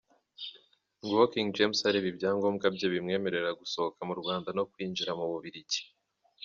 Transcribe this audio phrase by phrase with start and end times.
[1.03, 5.81] Nguwo King James areba ibyangombwa bye bimwemerera gusohoka mu Rwanda no kwinjira mu Bubiligi.